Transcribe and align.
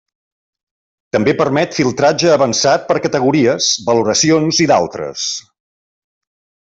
També 1.15 1.35
permet 1.41 1.77
filtratge 1.79 2.31
avançat 2.37 2.87
per 2.87 2.97
categories, 3.05 3.69
valoracions 3.91 4.63
i 4.67 4.69
d'altres. 4.73 5.27